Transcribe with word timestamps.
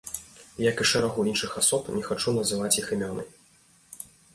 Як 0.69 0.81
і 0.85 0.87
шэрагу 0.93 1.27
іншых 1.33 1.51
асоб, 1.63 1.93
не 1.99 2.03
хачу 2.11 2.37
называць 2.41 2.77
іх 2.83 2.93
імёны. 2.97 3.33